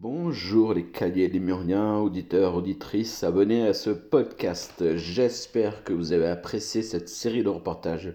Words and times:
Bonjour 0.00 0.74
les 0.74 0.84
cahiers 0.84 1.26
lémuriens, 1.26 1.96
auditeurs, 1.96 2.54
auditrices, 2.54 3.24
abonnés 3.24 3.66
à 3.66 3.74
ce 3.74 3.90
podcast. 3.90 4.94
J'espère 4.94 5.82
que 5.82 5.92
vous 5.92 6.12
avez 6.12 6.28
apprécié 6.28 6.82
cette 6.82 7.08
série 7.08 7.42
de 7.42 7.48
reportages 7.48 8.14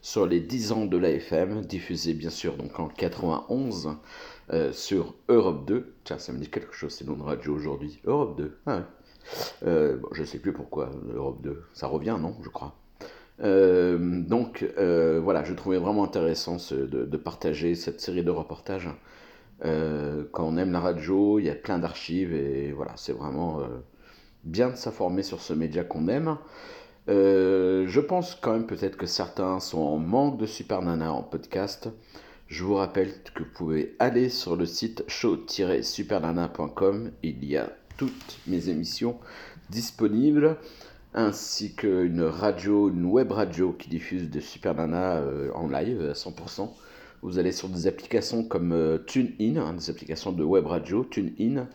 sur 0.00 0.26
les 0.26 0.38
10 0.38 0.70
ans 0.70 0.86
de 0.86 0.96
l'AFM, 0.96 1.62
diffusée 1.62 2.14
bien 2.14 2.30
sûr 2.30 2.56
donc 2.56 2.78
en 2.78 2.86
91 2.86 3.96
euh, 4.52 4.70
sur 4.70 5.16
Europe 5.28 5.66
2. 5.66 5.94
Tiens, 6.04 6.20
ça 6.20 6.32
me 6.32 6.38
dit 6.38 6.48
quelque 6.48 6.72
chose, 6.72 6.92
c'est 6.92 7.04
nom 7.04 7.16
de 7.16 7.24
radio 7.24 7.52
aujourd'hui. 7.52 8.00
Europe 8.04 8.38
2, 8.38 8.56
ah. 8.66 8.82
Euh, 9.66 9.96
je 10.12 10.20
ne 10.20 10.26
sais 10.26 10.38
plus 10.38 10.52
pourquoi 10.52 10.92
Europe 11.12 11.42
2, 11.42 11.64
ça 11.72 11.88
revient, 11.88 12.16
non, 12.20 12.36
je 12.44 12.48
crois. 12.48 12.76
Euh, 13.42 13.98
donc 14.20 14.64
voilà, 14.78 15.42
je 15.42 15.52
trouvais 15.52 15.78
vraiment 15.78 16.04
intéressant 16.04 16.58
de 16.70 17.16
partager 17.16 17.74
cette 17.74 18.00
série 18.00 18.22
de 18.22 18.30
reportages 18.30 18.88
euh, 19.64 20.24
quand 20.32 20.44
on 20.44 20.56
aime 20.56 20.72
la 20.72 20.80
radio, 20.80 21.38
il 21.38 21.44
y 21.44 21.50
a 21.50 21.54
plein 21.54 21.78
d'archives 21.78 22.34
et 22.34 22.72
voilà, 22.72 22.92
c'est 22.96 23.12
vraiment 23.12 23.60
euh, 23.60 23.66
bien 24.42 24.70
de 24.70 24.76
s'informer 24.76 25.22
sur 25.22 25.40
ce 25.40 25.52
média 25.52 25.84
qu'on 25.84 26.08
aime. 26.08 26.36
Euh, 27.08 27.86
je 27.86 28.00
pense 28.00 28.34
quand 28.34 28.52
même 28.52 28.66
peut-être 28.66 28.96
que 28.96 29.06
certains 29.06 29.60
sont 29.60 29.80
en 29.80 29.98
manque 29.98 30.38
de 30.38 30.46
Super 30.46 30.82
Nana 30.82 31.12
en 31.12 31.22
podcast. 31.22 31.88
Je 32.48 32.64
vous 32.64 32.74
rappelle 32.74 33.12
que 33.34 33.42
vous 33.42 33.48
pouvez 33.54 33.96
aller 33.98 34.28
sur 34.28 34.56
le 34.56 34.66
site 34.66 35.04
show-supernana.com. 35.08 37.12
Il 37.22 37.44
y 37.44 37.56
a 37.56 37.70
toutes 37.96 38.38
mes 38.46 38.68
émissions 38.68 39.18
disponibles, 39.70 40.56
ainsi 41.14 41.74
qu'une 41.74 42.22
radio, 42.22 42.90
une 42.90 43.06
web 43.06 43.32
radio 43.32 43.72
qui 43.72 43.88
diffuse 43.88 44.30
de 44.30 44.40
Super 44.40 44.74
Nana 44.74 45.22
en 45.54 45.68
live 45.68 46.02
à 46.02 46.12
100%. 46.12 46.70
Vous 47.24 47.38
allez 47.38 47.52
sur 47.52 47.70
des 47.70 47.86
applications 47.86 48.44
comme 48.44 48.72
euh, 48.72 48.98
TuneIn, 48.98 49.56
hein, 49.56 49.72
des 49.72 49.88
applications 49.88 50.30
de 50.30 50.44
web 50.44 50.66
radio, 50.66 51.04
TuneIn, 51.04 51.66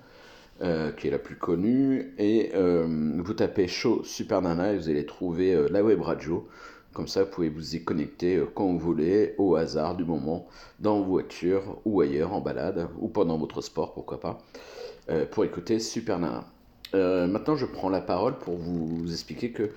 euh, 0.61 0.91
qui 0.91 1.07
est 1.07 1.09
la 1.09 1.17
plus 1.17 1.37
connue, 1.37 2.13
et 2.19 2.51
euh, 2.53 3.17
vous 3.17 3.33
tapez 3.33 3.67
Show 3.67 4.03
Super 4.03 4.43
Nana 4.43 4.73
et 4.73 4.77
vous 4.77 4.89
allez 4.89 5.07
trouver 5.07 5.67
la 5.71 5.83
web 5.83 6.01
radio. 6.01 6.47
Comme 6.93 7.07
ça, 7.07 7.23
vous 7.23 7.31
pouvez 7.31 7.49
vous 7.49 7.75
y 7.75 7.83
connecter 7.83 8.39
quand 8.53 8.67
vous 8.67 8.77
voulez, 8.77 9.33
au 9.39 9.55
hasard 9.55 9.95
du 9.95 10.05
moment, 10.05 10.45
dans 10.79 10.99
vos 10.99 11.13
voiture 11.13 11.81
ou 11.83 11.99
ailleurs, 12.01 12.31
en 12.31 12.41
balade, 12.41 12.87
ou 12.99 13.07
pendant 13.07 13.39
votre 13.39 13.61
sport, 13.61 13.93
pourquoi 13.93 14.19
pas, 14.19 14.37
pour 15.31 15.45
écouter 15.45 15.79
Super 15.79 16.19
Nana. 16.19 16.45
Maintenant, 16.93 17.55
je 17.55 17.65
prends 17.65 17.89
la 17.89 18.01
parole 18.01 18.37
pour 18.37 18.57
vous 18.57 19.11
expliquer 19.11 19.51
que 19.51 19.71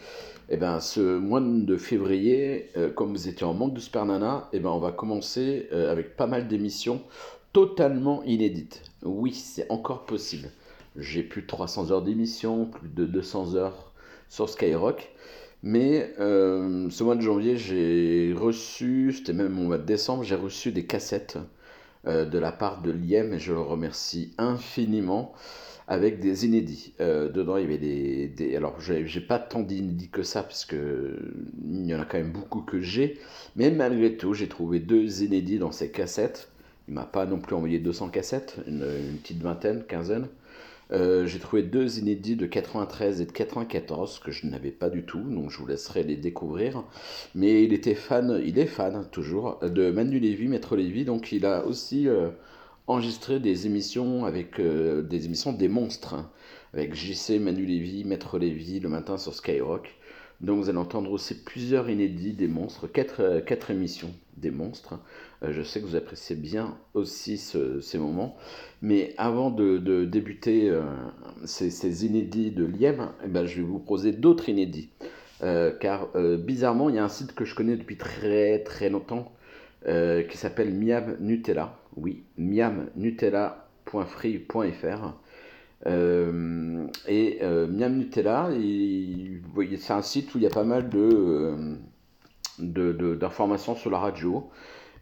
eh 0.55 0.59
ben, 0.59 0.81
ce 0.81 1.19
mois 1.19 1.41
de 1.41 1.77
février, 1.79 2.69
euh, 2.77 2.91
comme 2.91 3.13
vous 3.13 3.27
étiez 3.27 3.47
en 3.47 3.55
manque 3.55 3.73
de 3.73 3.81
Super 3.81 4.05
Nana, 4.05 4.51
eh 4.53 4.61
ben, 4.61 4.69
on 4.69 4.79
va 4.79 4.93
commencer 4.93 5.67
euh, 5.73 5.91
avec 5.91 6.15
pas 6.15 6.27
mal 6.27 6.47
d'émissions 6.47 7.01
totalement 7.55 8.23
inédites. 8.25 8.83
Oui, 9.03 9.33
c'est 9.33 9.71
encore 9.71 10.05
possible. 10.05 10.51
J'ai 10.97 11.23
plus 11.23 11.41
de 11.41 11.47
300 11.47 11.91
heures 11.91 12.03
d'émission, 12.03 12.67
plus 12.67 12.91
de 12.91 13.07
200 13.07 13.55
heures 13.55 13.93
sur 14.29 14.49
Skyrock. 14.51 15.11
Mais 15.63 16.13
euh, 16.19 16.91
ce 16.91 17.03
mois 17.03 17.15
de 17.15 17.23
janvier, 17.23 17.57
j'ai 17.57 18.35
reçu, 18.37 19.15
c'était 19.17 19.33
même 19.33 19.59
au 19.59 19.63
mois 19.63 19.79
de 19.79 19.87
décembre, 19.87 20.23
j'ai 20.23 20.35
reçu 20.35 20.71
des 20.71 20.85
cassettes 20.85 21.39
de 22.05 22.39
la 22.39 22.51
part 22.51 22.83
de 22.83 22.91
Liem 22.91 23.33
et 23.33 23.39
je 23.39 23.53
le 23.53 23.61
remercie 23.61 24.35
infiniment 24.37 25.33
avec 25.89 26.21
des 26.21 26.47
inédits. 26.47 26.95
Euh, 27.01 27.29
dedans, 27.29 27.57
il 27.57 27.63
y 27.63 27.65
avait 27.65 27.79
des. 27.79 28.29
des 28.29 28.57
alors, 28.57 28.81
j'ai 28.81 29.21
pas 29.21 29.39
tant 29.39 29.61
d'inédits 29.61 30.11
que 30.11 30.23
ça, 30.23 30.43
parce 30.43 30.65
que 30.65 31.19
il 31.65 31.87
y 31.87 31.95
en 31.95 32.01
a 32.01 32.05
quand 32.05 32.19
même 32.19 32.33
beaucoup 32.33 32.63
que 32.63 32.81
j'ai. 32.81 33.19
Mais 33.57 33.71
malgré 33.71 34.17
tout, 34.17 34.35
j'ai 34.35 34.49
trouvé 34.49 34.81
deux 34.81 35.23
inédits 35.23 35.59
dans 35.59 35.73
ces 35.73 35.91
cassettes. 35.91 36.49
Il 36.89 36.95
m'a 36.95 37.05
pas 37.05 37.27
non 37.27 37.39
plus 37.39 37.55
envoyé 37.55 37.79
200 37.79 38.09
cassettes, 38.09 38.57
une, 38.67 38.85
petite 39.23 39.41
vingtaine, 39.41 39.85
quinzaine. 39.85 40.27
Euh, 40.91 41.27
j'ai 41.27 41.39
trouvé 41.39 41.63
deux 41.63 41.99
inédits 41.99 42.37
de 42.37 42.45
93 42.45 43.21
et 43.23 43.25
de 43.25 43.33
94 43.33 44.19
que 44.19 44.31
je 44.31 44.47
n'avais 44.47 44.73
pas 44.73 44.91
du 44.91 45.05
tout, 45.05 45.21
donc 45.21 45.51
je 45.51 45.59
vous 45.59 45.67
laisserai 45.67 46.03
les 46.03 46.17
découvrir. 46.17 46.85
Mais 47.35 47.65
il 47.65 47.73
était 47.73 47.95
fan, 47.95 48.43
il 48.45 48.59
est 48.59 48.67
fan 48.67 49.07
toujours 49.11 49.61
de 49.61 49.91
Manu 49.91 50.19
Lévy, 50.19 50.49
Maître 50.49 50.77
Lévy, 50.77 51.05
donc 51.05 51.33
il 51.33 51.47
a 51.47 51.65
aussi 51.65 52.09
euh, 52.09 52.29
enregistrer 52.93 53.41
des 53.41 53.67
émissions 53.67 54.27
avec 54.27 54.61
euh, 54.61 55.03
des 55.03 55.25
émissions 55.25 55.53
des 55.53 55.69
monstres, 55.69 56.15
hein, 56.15 56.31
avec 56.75 56.95
JC, 56.95 57.41
Manu 57.41 57.65
Lévy, 57.65 58.05
Maître 58.05 58.39
Lévy, 58.39 58.81
le 58.81 58.89
matin 58.89 59.17
sur 59.17 59.35
Skyrock. 59.35 59.97
Donc 60.41 60.63
vous 60.63 60.69
allez 60.69 60.79
entendre 60.79 61.11
aussi 61.11 61.43
plusieurs 61.43 61.89
inédits 61.89 62.35
des 62.35 62.49
monstres, 62.49 62.87
quatre, 62.87 63.21
euh, 63.21 63.41
quatre 63.41 63.71
émissions 63.71 64.13
des 64.37 64.51
monstres. 64.51 64.99
Euh, 65.43 65.53
je 65.53 65.63
sais 65.63 65.81
que 65.81 65.87
vous 65.87 65.97
appréciez 65.97 66.37
bien 66.37 66.77
aussi 66.93 67.39
ces 67.39 67.99
moments. 67.99 68.37
Mais 68.83 69.15
avant 69.17 69.51
de, 69.51 70.05
débuter 70.05 70.73
ces, 71.45 72.05
inédits 72.05 72.51
de 72.51 72.65
Liem, 72.65 73.11
eh 73.25 73.29
ben, 73.29 73.47
je 73.47 73.57
vais 73.57 73.63
vous 73.63 73.79
proposer 73.79 74.13
d'autres 74.13 74.49
inédits. 74.49 74.91
car 75.41 76.09
bizarrement, 76.39 76.91
il 76.91 76.97
y 76.97 76.99
a 76.99 77.05
un 77.05 77.09
site 77.09 77.35
que 77.35 77.45
je 77.45 77.55
connais 77.55 77.77
depuis 77.77 77.97
très 77.97 78.61
très 78.65 78.91
longtemps 78.91 79.33
qui 79.85 80.37
s'appelle 80.37 80.73
Miam 80.75 81.17
Nutella 81.21 81.82
oui, 81.97 82.25
miamnutella.free.fr. 82.37 85.15
Euh, 85.87 86.87
et 87.09 87.39
euh, 87.43 87.67
Miam 87.67 87.97
Nutella, 87.97 88.51
c'est 89.79 89.93
un 89.93 90.03
site 90.03 90.35
où 90.35 90.39
il 90.39 90.45
y 90.45 90.47
a 90.47 90.51
pas 90.51 90.65
mal 90.65 90.89
euh, 90.95 91.77
d'informations 92.59 93.75
sur 93.75 93.91
la 93.91 93.99
radio, 93.99 94.51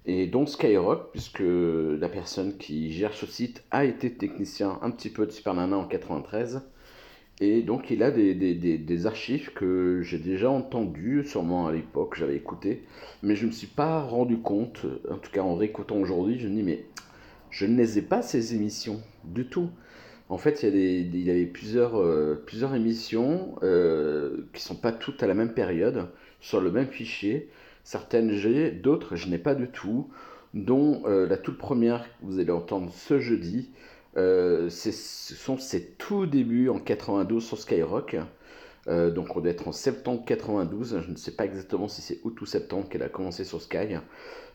et 0.07 0.27
dont 0.27 0.47
Skyrock, 0.47 1.11
puisque 1.13 1.43
la 1.43 2.09
personne 2.09 2.57
qui 2.57 2.93
gère 2.93 3.13
ce 3.13 3.27
site 3.27 3.65
a 3.71 3.85
été 3.85 4.15
technicien 4.15 4.79
un 4.83 4.91
petit 4.91 5.11
peu 5.11 5.27
de 5.27 5.31
Super 5.31 5.55
Nana 5.55 5.77
en 5.77 5.87
93. 5.87 6.63
Et 7.41 7.63
donc 7.63 7.91
il 7.91 8.03
a 8.03 8.11
des, 8.11 8.35
des, 8.35 9.07
archives 9.07 9.53
que 9.55 10.03
j'ai 10.03 10.19
déjà 10.19 10.51
entendues, 10.51 11.25
sûrement 11.25 11.69
à 11.69 11.73
l'époque 11.73 12.15
j'avais 12.19 12.37
écouté, 12.37 12.83
mais 13.23 13.35
je 13.35 13.45
ne 13.45 13.49
me 13.49 13.53
suis 13.53 13.67
pas 13.67 14.03
rendu 14.03 14.39
compte, 14.39 14.85
en 15.11 15.17
tout 15.17 15.31
cas 15.31 15.41
en 15.41 15.55
réécoutant 15.55 15.97
aujourd'hui, 15.97 16.39
je 16.39 16.49
me 16.49 16.57
dis 16.57 16.63
mais 16.63 16.85
je 17.49 17.65
ne 17.65 17.77
les 17.77 17.99
ai 17.99 18.03
pas 18.03 18.21
ces 18.21 18.55
émissions 18.55 19.01
du 19.25 19.47
tout. 19.47 19.71
En 20.29 20.39
fait, 20.39 20.63
il 20.63 20.67
y, 20.67 20.69
a 20.69 20.71
des, 20.71 21.01
il 21.13 21.25
y 21.25 21.31
avait 21.31 21.47
plusieurs, 21.47 22.01
euh, 22.01 22.41
plusieurs 22.47 22.75
émissions 22.75 23.57
euh, 23.65 24.47
qui 24.53 24.63
sont 24.63 24.77
pas 24.77 24.93
toutes 24.93 25.23
à 25.25 25.27
la 25.27 25.35
même 25.35 25.55
période, 25.55 26.09
sur 26.41 26.61
le 26.61 26.71
même 26.71 26.87
fichier. 26.87 27.51
Certaines 27.83 28.33
j'ai, 28.35 28.71
d'autres 28.71 29.17
je 29.17 29.29
n'ai 29.29 29.39
pas 29.39 29.57
du 29.57 29.67
tout, 29.69 30.09
dont 30.55 31.03
euh, 31.07 31.27
la 31.27 31.37
toute 31.37 31.59
première 31.59 32.05
que 32.05 32.27
vous 32.27 32.39
allez 32.39 32.53
entendre 32.53 32.93
ce 32.93 33.19
jeudi, 33.19 33.71
euh, 34.17 34.69
ce 34.71 35.77
tout 35.99 36.27
débuts 36.27 36.69
en 36.69 36.79
92 36.79 37.45
sur 37.45 37.59
Skyrock. 37.59 38.17
Euh, 38.89 39.11
donc 39.11 39.37
on 39.37 39.41
doit 39.41 39.51
être 39.51 39.69
en 39.69 39.73
septembre 39.73 40.25
92, 40.27 41.03
je 41.05 41.11
ne 41.11 41.17
sais 41.17 41.33
pas 41.33 41.45
exactement 41.45 41.87
si 41.87 42.01
c'est 42.01 42.19
août 42.25 42.41
ou 42.41 42.47
septembre 42.47 42.89
qu'elle 42.89 43.03
a 43.03 43.09
commencé 43.09 43.45
sur 43.45 43.61
Sky. 43.61 43.97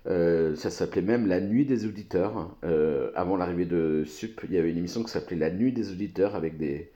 Euh, 0.07 0.55
ça 0.55 0.69
s'appelait 0.69 1.01
même 1.01 1.27
La 1.27 1.39
Nuit 1.39 1.65
des 1.65 1.85
auditeurs. 1.85 2.55
avant 3.15 3.37
l'arrivée 3.37 3.65
de 3.65 4.03
Sup, 4.05 4.41
il 4.43 4.53
y 4.53 4.57
avait 4.57 4.71
une 4.71 4.77
émission 4.77 5.03
qui 5.03 5.11
s'appelait 5.11 5.37
La 5.37 5.51
Nuit 5.51 5.71
des 5.71 5.91
auditeurs 5.91 6.35
avec 6.35 6.57
des, 6.57 6.91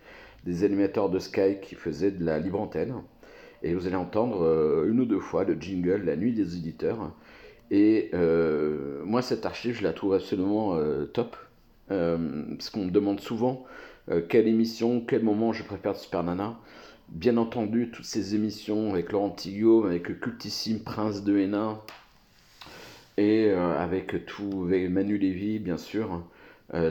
des, 0.45 0.63
animateurs 0.63 1.09
de 1.09 1.19
Sky 1.19 1.59
qui 1.61 1.75
faisaient 1.75 2.11
de 2.11 2.25
la 2.25 2.39
libre 2.39 2.59
antenne. 2.59 2.93
Et 3.61 3.73
vous 3.73 3.87
allez 3.87 3.95
entendre 3.95 4.85
une 4.87 4.99
ou 4.99 5.05
deux 5.05 5.19
fois 5.19 5.43
le 5.43 5.55
jingle 5.59 6.03
La 6.05 6.15
Nuit 6.15 6.33
des 6.33 6.55
auditeurs. 6.55 7.13
Et 7.71 8.11
moi 9.05 9.21
cette 9.21 9.45
archive 9.45 9.77
je 9.77 9.83
la 9.83 9.93
trouve 9.93 10.15
absolument 10.15 10.77
top. 11.13 11.37
Euh, 11.91 12.43
parce 12.51 12.69
qu'on 12.69 12.85
me 12.85 12.91
demande 12.91 13.19
souvent 13.19 13.65
euh, 14.11 14.21
quelle 14.27 14.47
émission, 14.47 15.01
quel 15.01 15.23
moment 15.23 15.53
je 15.53 15.63
préfère 15.63 15.93
de 15.93 15.97
Super 15.97 16.23
Nana. 16.23 16.59
Bien 17.09 17.37
entendu, 17.37 17.89
toutes 17.91 18.05
ces 18.05 18.35
émissions 18.35 18.93
avec 18.93 19.11
Laurent 19.11 19.31
Tigo, 19.31 19.85
avec 19.85 20.09
le 20.09 20.15
cultissime 20.15 20.81
Prince 20.81 21.23
de 21.23 21.37
Hénin, 21.39 21.79
et 23.17 23.47
euh, 23.47 23.75
avec 23.77 24.25
tout, 24.27 24.65
avec 24.67 24.89
Manu 24.89 25.17
Lévy, 25.17 25.59
bien 25.59 25.77
sûr. 25.77 26.23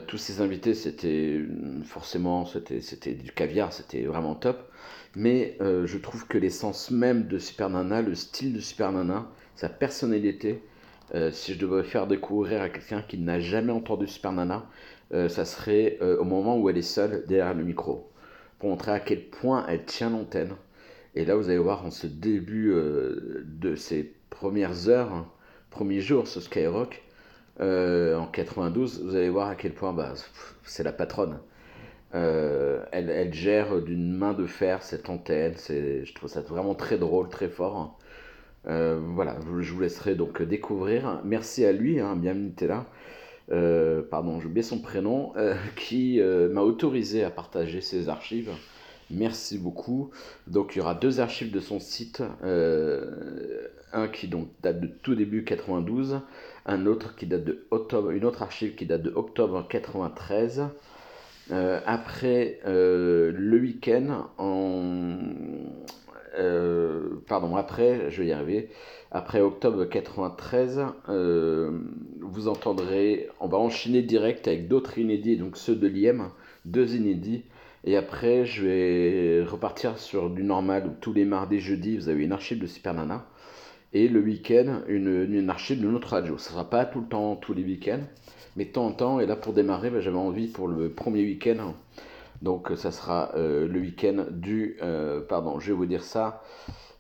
tous 0.09 0.19
ces 0.19 0.41
invités, 0.41 0.75
c'était 0.75 1.41
forcément 1.85 2.47
c'était, 2.47 2.81
c'était 2.81 3.15
du 3.15 3.31
caviar, 3.31 3.73
c'était 3.73 4.03
vraiment 4.03 4.35
top. 4.35 4.59
Mais 5.15 5.57
je 5.61 5.99
trouve 5.99 6.27
que 6.27 6.37
l'essence 6.37 6.91
même 6.91 7.29
de 7.29 7.39
Super 7.39 7.71
Nana, 7.71 8.03
le 8.03 8.17
style 8.17 8.53
de 8.53 8.61
Super 8.61 8.91
Nana, 8.91 9.29
sa 9.55 9.69
personnalité, 9.69 10.61
euh, 11.15 11.31
si 11.31 11.55
je 11.55 11.59
devais 11.59 11.85
faire 11.85 12.07
découvrir 12.07 12.61
à 12.61 12.69
quelqu'un 12.69 13.03
qui 13.03 13.19
n'a 13.19 13.41
jamais 13.41 13.73
entendu 13.73 14.07
Super 14.07 14.33
Nana, 14.33 14.67
euh, 15.15 15.29
ça 15.29 15.45
serait 15.45 15.99
euh, 16.03 16.19
au 16.19 16.25
moment 16.25 16.59
où 16.59 16.69
elle 16.69 16.77
est 16.77 16.83
seule 16.83 17.25
derrière 17.27 17.55
le 17.55 17.65
micro, 17.65 18.11
pour 18.59 18.69
montrer 18.69 18.93
à 18.93 19.01
quel 19.01 19.25
point 19.25 19.65
elle 19.69 19.85
tient 19.85 20.11
l'antenne. 20.11 20.55
Et 21.15 21.25
là, 21.25 21.35
vous 21.35 21.49
allez 21.49 21.59
voir 21.59 21.85
en 21.85 21.91
ce 21.91 22.07
début 22.07 22.73
de 23.45 23.75
ses 23.75 24.15
premières 24.31 24.89
heures, 24.89 25.13
hein, 25.13 25.27
premiers 25.71 26.01
jours 26.01 26.29
sur 26.29 26.43
Skyrock, 26.43 27.03
en 27.61 28.27
92, 28.31 29.03
vous 29.05 29.17
allez 29.17 29.31
voir 29.31 29.49
à 29.49 29.57
quel 29.57 29.73
point 29.73 29.93
bah, 29.93 30.15
c'est 30.65 30.85
la 30.85 30.93
patronne. 30.93 31.39
Elle, 32.13 32.87
elle, 32.93 33.35
gère 33.35 33.81
d'une 33.83 34.13
main 34.13 34.33
de 34.33 34.47
fer 34.47 34.83
cette 34.83 35.09
antenne. 35.09 35.55
Je 35.69 36.15
trouve 36.15 36.29
ça 36.29 36.43
vraiment 36.43 36.75
très 36.75 36.99
drôle, 36.99 37.29
très 37.31 37.49
fort. 37.49 37.99
Euh, 38.67 39.01
voilà, 39.15 39.39
je 39.61 39.73
vous 39.73 39.81
laisserai 39.81 40.15
donc 40.15 40.43
découvrir. 40.43 41.21
Merci 41.25 41.65
à 41.65 41.73
lui, 41.73 42.01
hein, 42.01 42.17
bienvenue 42.17 42.53
là. 42.61 42.87
pardon, 44.11 44.41
j'ai 44.41 44.47
oublié 44.47 44.63
son 44.63 44.81
prénom, 44.81 45.33
qui 45.77 46.21
m'a 46.21 46.63
autorisé 46.63 47.25
à 47.25 47.31
partager 47.31 47.81
ses 47.81 48.09
archives. 48.09 48.51
Merci 49.11 49.59
beaucoup. 49.59 50.11
Donc 50.47 50.75
il 50.75 50.79
y 50.79 50.83
aura 50.83 50.95
deux 50.95 51.21
archives 51.21 51.51
de 51.51 51.61
son 51.61 51.81
site, 51.81 52.23
un 52.43 54.09
qui 54.09 54.29
donc 54.29 54.49
date 54.63 54.81
de 54.81 54.87
tout 54.87 55.15
début 55.15 55.45
92, 55.45 56.21
un 56.67 56.87
autre 56.87 57.17
qui 57.17 57.27
date 57.27 57.45
de 57.45 57.67
octobre, 57.71 58.11
une 58.11 58.25
autre 58.25 58.43
archive 58.43 58.75
qui 58.75 58.85
date 58.85 59.03
de 59.03 59.13
octobre 59.15 59.67
93. 59.69 60.65
Euh, 61.51 61.81
après 61.87 62.61
euh, 62.67 63.33
le 63.35 63.59
week-end, 63.59 64.27
en, 64.37 65.19
euh, 66.39 67.21
pardon, 67.27 67.57
après, 67.57 68.11
je 68.11 68.23
vais 68.23 68.29
y 68.29 68.33
arriver, 68.33 68.69
après 69.11 69.41
octobre 69.41 69.85
93, 69.85 70.81
vous 72.21 72.49
entendrez, 72.49 73.29
on 73.41 73.49
va 73.49 73.59
enchaîner 73.59 74.03
direct 74.03 74.47
avec 74.47 74.69
d'autres 74.69 74.99
inédits, 74.99 75.37
donc 75.37 75.57
ceux 75.57 75.75
de 75.75 75.87
l'IM, 75.87 76.31
deux 76.65 76.95
inédits. 76.95 77.45
Et 77.85 77.97
après, 77.97 78.45
je 78.45 78.67
vais 78.67 79.45
repartir 79.45 79.99
sur 79.99 80.29
du 80.31 80.43
normal 80.43 80.87
où 80.89 80.91
tous 81.01 81.13
les 81.15 81.25
mardis, 81.25 81.61
jeudis, 81.61 81.97
vous 81.97 82.09
avez 82.09 82.25
une 82.25 82.33
archive 82.33 82.59
de 82.59 82.67
Super 82.67 82.93
Nana 82.93 83.27
et 83.93 84.09
le 84.09 84.21
week-end 84.21 84.83
une, 84.89 85.27
une, 85.33 85.51
archive 85.51 85.81
de 85.81 85.87
notre 85.87 86.09
radio. 86.09 86.37
Ça 86.39 86.51
ne 86.51 86.55
sera 86.55 86.71
pas 86.71 86.85
tout 86.85 87.01
le 87.01 87.07
temps, 87.07 87.37
tous 87.37 87.55
les 87.55 87.63
week-ends, 87.63 88.03
mais 88.59 88.67
de 88.67 88.71
temps 88.71 88.87
en 88.87 88.93
temps. 88.93 89.21
Et 89.21 89.27
là, 89.27 89.37
pour 89.37 89.55
démarrer, 89.55 89.89
ben, 89.89 90.01
j'avais 90.01 90.19
envie 90.19 90.49
pour 90.49 90.69
le 90.69 90.91
premier 90.91 91.23
week-end. 91.23 91.73
Donc, 92.43 92.71
ça 92.77 92.91
sera 92.91 93.31
euh, 93.37 93.67
le 93.67 93.81
week-end 93.81 94.27
du. 94.31 94.77
Euh, 94.83 95.21
pardon, 95.21 95.59
je 95.61 95.69
vais 95.69 95.77
vous 95.77 95.87
dire 95.87 96.03
ça. 96.03 96.43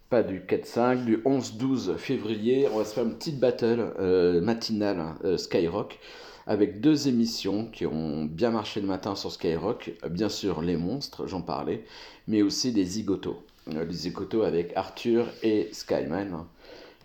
Pas 0.08 0.22
du 0.22 0.40
4-5, 0.40 1.05
du 1.05 1.19
11-12 1.19 1.96
février. 1.96 2.66
On 2.72 2.78
va 2.78 2.84
se 2.84 2.94
faire 2.94 3.05
une 3.05 3.14
petite 3.14 3.38
battle 3.38 3.93
euh, 3.99 4.40
matinale 4.40 5.14
Skyrock 5.37 5.99
avec 6.46 6.81
deux 6.81 7.08
émissions 7.08 7.66
qui 7.66 7.84
ont 7.84 8.25
bien 8.25 8.50
marché 8.50 8.81
le 8.81 8.87
matin 8.87 9.14
sur 9.14 9.31
Skyrock. 9.31 9.93
Bien 10.08 10.31
sûr, 10.31 10.62
les 10.62 10.78
monstres, 10.78 11.26
j'en 11.26 11.43
parlais, 11.43 11.84
mais 12.26 12.40
aussi 12.40 12.72
les 12.72 12.84
zigotos. 12.84 13.43
les 13.66 13.93
zigotos 13.93 14.44
avec 14.44 14.72
Arthur 14.75 15.26
et 15.43 15.69
Skyman. 15.72 16.46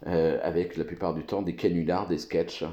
Euh, 0.08 0.38
avec 0.44 0.76
la 0.76 0.84
plupart 0.84 1.14
du 1.14 1.24
temps 1.24 1.42
des 1.42 1.56
canulars, 1.56 2.08
des 2.08 2.18
sketchs. 2.18 2.66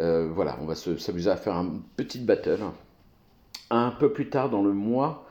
Euh, 0.00 0.28
voilà, 0.32 0.58
on 0.60 0.66
va 0.66 0.74
s'amuser 0.74 1.30
à 1.30 1.36
faire 1.36 1.54
une 1.54 1.82
petite 1.96 2.26
battle. 2.26 2.60
Un 3.70 3.90
peu 3.90 4.12
plus 4.12 4.28
tard 4.28 4.50
dans 4.50 4.62
le 4.62 4.72
mois, 4.72 5.26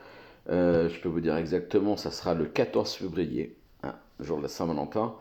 euh, 0.50 0.88
je 0.88 1.00
peux 1.00 1.08
vous 1.08 1.20
dire 1.20 1.36
exactement, 1.36 1.96
ça 1.96 2.10
sera 2.10 2.34
le 2.34 2.44
14 2.44 2.94
février, 2.94 3.56
hein, 3.82 3.94
jour 4.20 4.38
de 4.38 4.42
la 4.42 4.48
Saint-Valentin. 4.48 5.14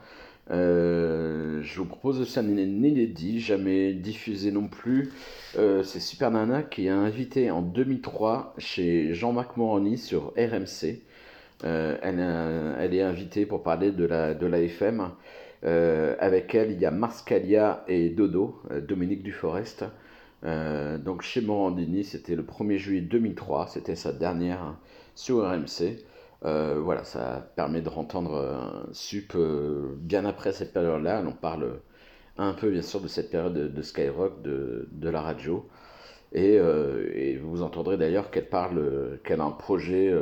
je 0.49 1.77
vous 1.77 1.85
propose 1.85 2.19
aussi 2.19 2.39
un 2.39 2.47
inédit, 2.47 3.39
jamais 3.39 3.93
diffusé 3.93 4.51
non 4.51 4.67
plus. 4.67 5.13
c'est 5.53 5.99
Super 5.99 6.31
Nana 6.31 6.63
qui 6.63 6.89
a 6.89 6.97
invité 6.97 7.51
en 7.51 7.61
2003 7.61 8.55
chez 8.57 9.13
Jean-Marc 9.13 9.55
Moroni 9.57 9.97
sur 9.97 10.33
RMC. 10.37 11.01
Elle, 11.63 12.19
elle, 12.79 12.93
est 12.93 13.01
invitée 13.01 13.45
pour 13.45 13.63
parler 13.63 13.91
de 13.91 14.05
la, 14.05 14.33
de 14.33 14.45
la 14.45 14.59
FM. 14.59 15.09
Euh, 15.63 16.15
avec 16.19 16.53
elle, 16.53 16.71
il 16.71 16.79
y 16.79 16.85
a 16.85 16.91
Marscalia 16.91 17.83
et 17.87 18.09
Dodo, 18.09 18.61
euh, 18.71 18.81
Dominique 18.81 19.23
Duforest. 19.23 19.85
Euh, 20.43 20.97
donc 20.97 21.21
chez 21.21 21.41
Morandini, 21.41 22.03
c'était 22.03 22.35
le 22.35 22.43
1er 22.43 22.77
juillet 22.77 23.01
2003, 23.01 23.67
c'était 23.67 23.95
sa 23.95 24.11
dernière 24.11 24.75
sur 25.15 25.37
RMC. 25.49 26.03
voilà, 26.41 27.03
ça 27.03 27.51
permet 27.55 27.81
de 27.81 27.89
entendre 27.89 28.87
Sup 28.91 29.35
bien 29.97 30.25
après 30.25 30.51
cette 30.51 30.73
période-là. 30.73 31.23
On 31.25 31.31
parle 31.31 31.79
un 32.37 32.53
peu 32.53 32.69
bien 32.69 32.81
sûr 32.81 33.01
de 33.01 33.07
cette 33.07 33.31
période 33.31 33.53
de, 33.53 33.81
Skyrock, 33.81 34.41
de, 34.43 35.09
la 35.09 35.21
radio. 35.21 35.67
Et, 36.35 36.55
et 36.55 37.37
vous 37.37 37.61
entendrez 37.61 37.97
d'ailleurs 37.97 38.29
qu'elle 38.29 38.49
parle, 38.49 39.19
qu'elle 39.23 39.39
a 39.39 39.45
un 39.45 39.51
projet 39.51 40.13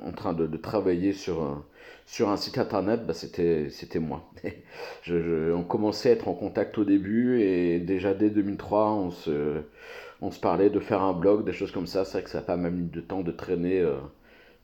en 0.00 0.12
train 0.12 0.32
de, 0.32 0.56
travailler 0.56 1.12
sur 1.12 1.64
sur 2.06 2.28
un 2.28 2.36
site 2.36 2.58
internet, 2.58 3.06
bah, 3.06 3.14
c'était, 3.14 3.70
c'était 3.70 3.98
moi. 3.98 4.30
on 5.08 5.64
commençait 5.64 6.10
à 6.10 6.12
être 6.12 6.28
en 6.28 6.34
contact 6.34 6.78
au 6.78 6.84
début 6.84 7.40
et 7.40 7.80
déjà 7.80 8.14
dès 8.14 8.30
2003, 8.30 8.92
on 8.92 9.10
se, 9.10 9.62
on 10.20 10.30
se 10.30 10.40
parlait 10.40 10.70
de 10.70 10.80
faire 10.80 11.02
un 11.02 11.12
blog, 11.12 11.44
des 11.44 11.52
choses 11.52 11.72
comme 11.72 11.86
ça. 11.86 12.04
C'est 12.04 12.12
vrai 12.12 12.22
que 12.24 12.30
ça 12.30 12.38
n'a 12.38 12.44
pas 12.44 12.56
même 12.56 12.80
eu 12.80 12.84
de 12.84 13.00
temps 13.00 13.22
de 13.22 13.32
traîner, 13.32 13.80
euh, 13.80 13.96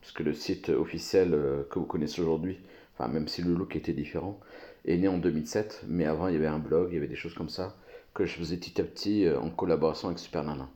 puisque 0.01 0.21
le 0.21 0.35
site 0.35 0.69
officiel 0.69 1.35
euh, 1.35 1.63
que 1.71 1.79
vous 1.79 1.87
connaissez 1.87 2.21
aujourd'hui, 2.21 2.59
enfin 2.95 3.09
même 3.09 3.29
si 3.29 3.43
le 3.43 3.55
look 3.55 3.77
était 3.77 3.93
différent, 3.93 4.39
est 4.85 4.97
né 4.97 5.09
en 5.09 5.19
2007. 5.19 5.85
Mais 5.89 6.05
avant, 6.05 6.29
il 6.29 6.35
y 6.35 6.37
avait 6.37 6.47
un 6.47 6.59
blog, 6.59 6.89
il 6.91 6.95
y 6.95 6.99
avait 6.99 7.09
des 7.09 7.17
choses 7.17 7.35
comme 7.35 7.49
ça 7.49 7.77
que 8.15 8.25
je 8.27 8.35
faisais 8.37 8.57
petit 8.57 8.81
à 8.81 8.85
petit 8.85 9.25
euh, 9.25 9.41
en 9.41 9.51
collaboration 9.51 10.09
avec 10.09 10.19
Super 10.19 10.45
Nana. 10.45 10.69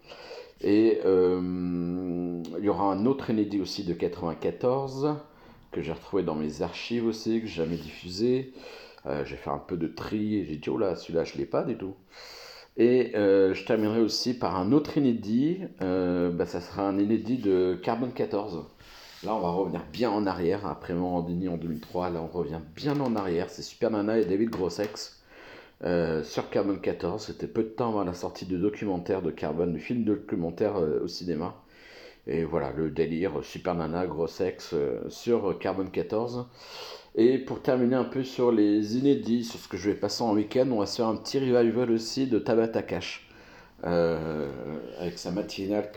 Et 0.61 1.01
il 1.05 2.65
y 2.65 2.69
aura 2.69 2.85
un 2.85 3.05
autre 3.07 3.31
inédit 3.31 3.61
aussi 3.61 3.83
de 3.83 3.95
94 3.95 5.17
que 5.73 5.81
j'ai 5.81 5.93
retrouvé 5.93 6.23
dans 6.23 6.37
mes 6.37 6.63
archives 6.63 7.07
aussi, 7.07 7.41
que 7.41 7.47
j'ai 7.47 7.65
jamais 7.65 7.77
diffusé. 7.77 8.53
Euh, 9.07 9.25
j'ai 9.25 9.37
fait 9.37 9.51
un 9.51 9.59
peu 9.59 9.77
de 9.77 9.89
tri 9.89 10.37
et 10.37 10.45
j'ai 10.45 10.57
dit, 10.57 10.71
oh 10.71 10.79
là, 10.79 10.95
celui-là, 10.95 11.25
je 11.25 11.37
l'ai 11.37 11.47
pas 11.47 11.65
du 11.65 11.77
tout. 11.77 11.95
Et 12.77 13.13
euh, 13.17 13.53
je 13.53 13.65
terminerai 13.65 14.01
aussi 14.01 14.35
par 14.35 14.57
un 14.57 14.73
autre 14.73 14.97
inédit. 14.97 15.59
Euh, 15.83 16.31
bah, 16.31 16.47
ça 16.47 16.61
sera 16.61 16.87
un 16.87 16.99
inédit 16.99 17.39
de 17.39 17.79
Carbone 17.83 18.13
14. 18.13 18.65
Là, 19.25 19.35
on 19.35 19.41
va 19.41 19.51
revenir 19.51 19.83
bien 19.93 20.11
en 20.11 20.27
arrière. 20.27 20.67
Après 20.67 20.95
Morandini 20.95 21.49
en 21.49 21.57
2003, 21.57 22.11
là, 22.11 22.23
on 22.23 22.27
revient 22.27 22.61
bien 22.77 22.99
en 23.01 23.17
arrière. 23.17 23.51
C'est 23.51 23.63
Super 23.63 23.91
Nana 23.91 24.19
et 24.19 24.25
David 24.25 24.51
Grossex 24.51 25.22
sur 25.83 26.51
Carbone 26.51 26.81
14. 26.81 27.27
C'était 27.27 27.47
peu 27.47 27.63
de 27.63 27.69
temps 27.69 27.91
avant 27.91 28.05
la 28.05 28.15
sortie 28.15 28.47
du 28.47 28.59
documentaire 28.59 29.23
de 29.23 29.31
Carbone, 29.31 29.73
du 29.73 29.81
film 29.81 30.05
documentaire 30.05 30.77
au 30.77 31.09
cinéma. 31.09 31.55
Et 32.27 32.45
voilà, 32.45 32.73
le 32.77 32.91
délire 32.91 33.43
Super 33.43 33.75
Nana, 33.75 34.07
gros 34.07 34.29
sexe 34.29 34.75
euh, 34.75 35.01
sur 35.09 35.59
Carbone 35.59 35.91
14. 35.91 36.47
Et 37.17 37.39
pour 37.39 37.61
terminer 37.63 37.97
un 37.97 38.05
peu 38.05 38.23
sur 38.23 38.53
les 38.53 38.97
inédits, 38.97 39.45
sur 39.45 39.59
ce 39.59 39.69
que 39.69 39.77
je 39.77 39.91
vais 39.91 39.97
passer 39.97 40.23
en 40.23 40.33
week-end, 40.33 40.69
on 40.71 40.79
va 40.79 40.87
se 40.87 40.97
faire 40.97 41.09
un 41.09 41.17
petit 41.17 41.39
revival 41.39 41.91
aussi 41.91 42.27
de 42.27 42.39
Tabata 42.39 42.83
Cash. 42.83 43.29
Euh, 43.85 44.49
avec 45.01 45.19
sa 45.19 45.33
matinale 45.33 45.91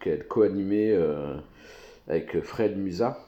qu'elle 0.00 0.26
co-animait 0.26 0.90
euh, 0.90 1.36
avec 2.08 2.40
Fred 2.42 2.76
Musa. 2.76 3.25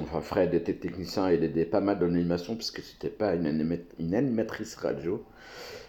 Enfin, 0.00 0.20
Fred 0.20 0.54
était 0.54 0.74
technicien 0.74 1.30
et 1.30 1.34
il 1.34 1.44
aidait 1.44 1.64
pas 1.64 1.80
mal 1.80 1.98
dans 1.98 2.06
l'animation 2.06 2.54
puisque 2.54 2.80
c'était 2.80 3.08
pas 3.08 3.34
une, 3.34 4.14
animatrice 4.14 4.76
radio. 4.76 5.24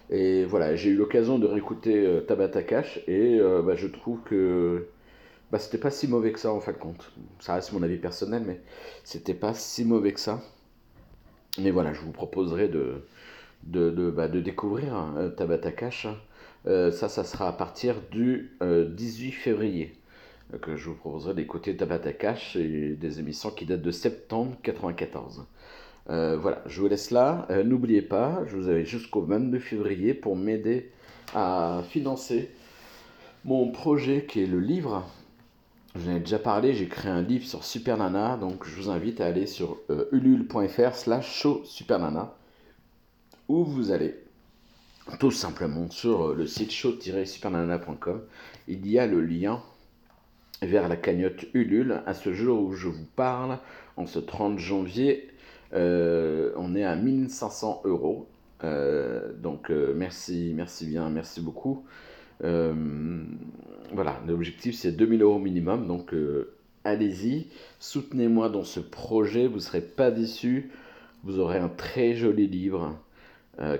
Et 0.09 0.45
voilà, 0.45 0.75
j'ai 0.75 0.89
eu 0.89 0.95
l'occasion 0.95 1.37
de 1.37 1.45
réécouter 1.45 2.05
euh, 2.05 2.21
Tabata 2.21 2.63
Cash 2.63 2.99
et 3.07 3.39
euh, 3.39 3.61
bah, 3.61 3.75
je 3.75 3.87
trouve 3.87 4.19
que 4.23 4.87
bah, 5.51 5.59
c'était 5.59 5.77
pas 5.77 5.91
si 5.91 6.07
mauvais 6.07 6.31
que 6.31 6.39
ça 6.39 6.51
en 6.51 6.59
fin 6.59 6.71
de 6.71 6.77
compte. 6.77 7.11
Ça 7.39 7.53
reste 7.55 7.73
mon 7.73 7.83
avis 7.83 7.97
personnel, 7.97 8.43
mais 8.45 8.59
c'était 9.03 9.33
pas 9.35 9.53
si 9.53 9.85
mauvais 9.85 10.13
que 10.13 10.19
ça. 10.19 10.41
Mais 11.59 11.71
voilà, 11.71 11.93
je 11.93 12.01
vous 12.01 12.11
proposerai 12.11 12.69
de, 12.69 13.03
de, 13.63 13.91
de, 13.91 14.09
bah, 14.09 14.27
découvrir 14.27 14.95
hein, 14.95 15.31
Tabata 15.37 15.71
Cash. 15.71 16.07
Euh, 16.67 16.91
ça, 16.91 17.09
ça 17.09 17.23
sera 17.23 17.47
à 17.47 17.53
partir 17.53 17.95
du 18.11 18.57
18 18.61 19.31
février 19.31 19.98
que 20.57 20.75
je 20.75 20.89
vous 20.89 20.95
proposerai 20.95 21.33
d'écouter 21.33 21.75
Tabata 21.75 22.13
Cash 22.13 22.55
et 22.55 22.95
des 22.95 23.19
émissions 23.19 23.51
qui 23.51 23.65
datent 23.65 23.81
de 23.81 23.91
septembre 23.91 24.55
94. 24.63 25.45
Euh, 26.09 26.37
voilà, 26.37 26.63
je 26.65 26.81
vous 26.81 26.87
laisse 26.87 27.11
là. 27.11 27.45
Euh, 27.51 27.63
n'oubliez 27.63 28.01
pas, 28.01 28.43
je 28.47 28.55
vous 28.55 28.67
avais 28.67 28.85
jusqu'au 28.85 29.21
22 29.21 29.59
février 29.59 30.13
pour 30.13 30.35
m'aider 30.35 30.91
à 31.35 31.83
financer 31.89 32.49
mon 33.45 33.71
projet 33.71 34.25
qui 34.25 34.41
est 34.41 34.47
le 34.47 34.59
livre. 34.59 35.07
J'en 35.95 36.15
ai 36.15 36.19
déjà 36.19 36.39
parlé, 36.39 36.73
j'ai 36.73 36.87
créé 36.87 37.11
un 37.11 37.21
livre 37.21 37.45
sur 37.45 37.63
Super 37.63 37.97
Nana, 37.97 38.37
donc 38.37 38.65
je 38.65 38.75
vous 38.75 38.89
invite 38.89 39.21
à 39.21 39.25
aller 39.27 39.45
sur 39.45 39.77
euh, 39.89 40.05
ulule.fr 40.11 40.95
slash 40.95 41.31
show 41.31 41.61
Super 41.65 41.99
Nana, 41.99 42.33
où 43.47 43.63
vous 43.63 43.91
allez 43.91 44.15
tout 45.19 45.31
simplement 45.31 45.89
sur 45.89 46.33
le 46.33 46.45
site 46.45 46.71
show-supernana.com. 46.71 48.21
Il 48.67 48.87
y 48.87 48.99
a 48.99 49.07
le 49.07 49.21
lien 49.21 49.61
vers 50.61 50.87
la 50.87 50.97
cagnotte 50.97 51.45
Ulule. 51.53 52.01
À 52.05 52.13
ce 52.13 52.33
jour 52.33 52.61
où 52.61 52.73
je 52.73 52.87
vous 52.87 53.05
parle, 53.15 53.59
en 53.97 54.05
ce 54.05 54.19
30 54.19 54.59
janvier, 54.59 55.29
euh, 55.73 56.51
on 56.55 56.75
est 56.75 56.83
à 56.83 56.95
1500 56.95 57.81
euros. 57.85 58.27
Euh, 58.63 59.33
donc 59.33 59.71
euh, 59.71 59.93
merci, 59.95 60.53
merci 60.55 60.85
bien, 60.85 61.09
merci 61.09 61.41
beaucoup. 61.41 61.85
voilà, 62.41 64.21
l'objectif 64.27 64.75
c'est 64.75 64.91
2000 64.91 65.21
euros 65.21 65.39
minimum. 65.39 65.87
Donc 65.87 66.13
allez-y, 66.83 67.47
soutenez-moi 67.79 68.49
dans 68.49 68.63
ce 68.63 68.79
projet, 68.79 69.47
vous 69.47 69.55
ne 69.55 69.61
serez 69.61 69.81
pas 69.81 70.11
déçus. 70.11 70.71
Vous 71.23 71.39
aurez 71.39 71.57
un 71.57 71.69
très 71.69 72.13
joli 72.13 72.47
livre 72.47 72.97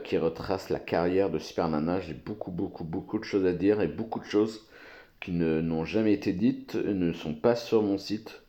qui 0.04 0.18
retrace 0.18 0.70
la 0.70 0.80
carrière 0.80 1.30
de 1.30 1.40
Super 1.40 1.70
Nana. 1.70 2.02
J'ai 2.02 2.14
beaucoup, 2.14 2.52
beaucoup, 2.52 2.84
beaucoup 2.84 3.18
de 3.18 3.24
choses 3.24 3.46
à 3.46 3.54
dire 3.54 3.80
et 3.80 3.88
beaucoup 3.88 4.20
de 4.20 4.26
choses 4.26 4.69
qui 5.22 5.32
n'ont 5.32 5.86
jamais 5.86 6.14
été 6.14 6.34
dites, 6.34 6.76
ne 6.76 7.12
sont 7.12 7.34
pas 7.34 7.56
sur 7.56 7.82
mon 7.84 7.98
site. 7.98 8.42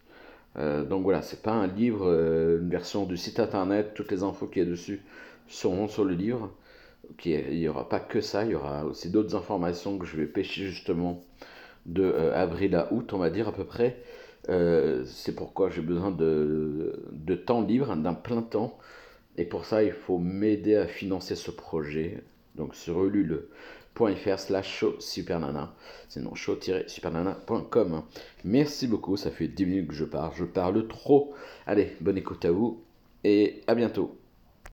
Euh, 0.57 0.85
donc 0.85 1.03
voilà, 1.03 1.23
c'est 1.23 1.43
pas 1.43 1.53
un 1.53 1.67
livre, 1.67 2.07
euh, 2.09 2.59
une 2.61 2.71
version 2.71 3.07
du 3.07 3.17
site 3.17 3.41
internet, 3.41 3.93
toutes 3.95 4.11
les 4.11 4.23
infos 4.23 4.47
qu'il 4.47 4.63
y 4.63 4.67
a 4.67 4.69
dessus 4.69 5.01
seront 5.49 5.89
sur 5.89 6.05
le 6.05 6.15
livre. 6.15 6.51
il 7.25 7.59
n'y 7.59 7.69
aura 7.69 7.89
pas 7.89 8.01
que 8.01 8.21
ça, 8.21 8.45
il 8.45 8.53
y 8.53 8.55
aura 8.55 8.85
aussi 8.85 9.11
d'autres 9.11 9.37
informations 9.37 9.99
que 9.99 10.07
je 10.07 10.17
vais 10.17 10.27
pêcher 10.27 10.67
justement 10.67 11.23
de 11.87 12.03
euh, 12.03 12.35
avril 12.35 12.75
à 12.77 12.93
août, 12.93 13.13
on 13.13 13.19
va 13.19 13.31
dire 13.31 13.49
à 13.49 13.53
peu 13.53 13.65
près. 13.65 13.97
C'est 15.07 15.37
pourquoi 15.37 15.71
j'ai 15.71 15.83
besoin 15.83 16.11
de, 16.11 17.05
de, 17.13 17.35
temps 17.37 17.63
libre, 17.63 17.95
d'un 17.95 18.15
plein 18.15 18.43
temps. 18.43 18.77
Et 19.37 19.45
pour 19.45 19.65
ça, 19.65 19.85
il 19.85 19.93
faut 19.93 20.19
m'aider 20.19 20.75
à 20.75 20.89
financer 20.89 21.37
ce 21.37 21.53
projet. 21.53 22.25
Donc 22.57 22.75
sur 22.75 22.99
ulule.fr 24.09 24.39
slash 24.39 24.69
show 24.69 24.95
supernana. 25.01 25.75
Sinon 26.09 26.35
show-supernana.com. 26.35 28.03
Merci 28.45 28.87
beaucoup, 28.87 29.17
ça 29.17 29.31
fait 29.31 29.49
10 29.49 29.67
minutes 29.67 29.89
que 29.89 29.95
je 29.95 30.05
parle. 30.05 30.33
Je 30.37 30.45
parle 30.45 30.87
trop. 30.89 31.35
Allez, 31.67 31.97
bonne 32.01 32.19
écoute 32.19 32.45
à 32.45 32.51
vous 32.51 32.83
et 33.25 33.63
à 33.67 33.75
bientôt. 33.75 34.20